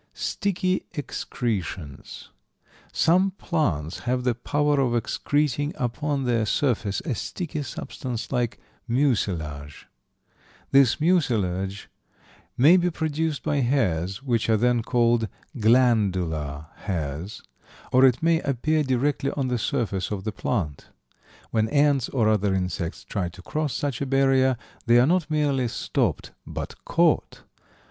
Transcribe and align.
Sticky 0.15 0.87
excretions. 0.95 2.31
Some 2.91 3.29
plants 3.37 3.99
have 4.09 4.23
the 4.23 4.33
power 4.33 4.79
of 4.79 4.95
excreting 4.95 5.73
upon 5.75 6.23
their 6.23 6.47
surface 6.47 7.01
a 7.01 7.13
sticky 7.13 7.61
substance 7.61 8.31
like 8.31 8.57
mucilage. 8.87 9.87
This 10.71 10.99
mucilage 10.99 11.87
may 12.57 12.77
be 12.77 12.89
produced 12.89 13.43
by 13.43 13.57
hairs, 13.57 14.23
which 14.23 14.49
are 14.49 14.57
then 14.57 14.81
called 14.81 15.27
"glandular 15.59 16.65
hairs," 16.77 17.43
or 17.91 18.03
it 18.03 18.23
may 18.23 18.39
appear 18.39 18.81
directly 18.81 19.29
on 19.37 19.49
the 19.49 19.59
surface 19.59 20.09
of 20.09 20.23
the 20.23 20.31
plant. 20.31 20.87
When 21.51 21.69
ants 21.69 22.09
or 22.09 22.27
other 22.27 22.55
insects 22.55 23.03
try 23.03 23.29
to 23.29 23.41
cross 23.43 23.71
such 23.75 24.01
a 24.01 24.07
barrier 24.07 24.57
they 24.87 24.97
are 24.97 25.05
not 25.05 25.29
merely 25.29 25.67
stopped 25.67 26.31
but 26.47 26.83
caught. 26.85 27.43